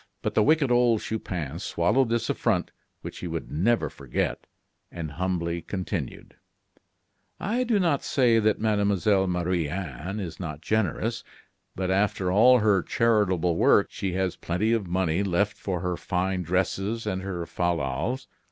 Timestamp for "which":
3.03-3.19